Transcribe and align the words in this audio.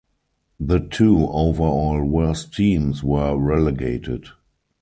The 0.59 0.79
two 0.79 1.27
overall 1.27 2.03
worst 2.03 2.55
teams 2.55 3.03
were 3.03 3.37
relegated. 3.37 4.29